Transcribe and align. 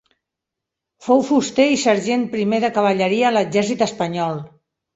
Fou 1.07 1.21
fuster 1.27 1.67
i 1.75 1.77
sergent 1.83 2.25
primer 2.33 2.63
de 2.65 2.73
cavalleria 2.81 3.31
a 3.31 3.35
l'Exèrcit 3.39 3.87
Espanyol. 3.91 4.45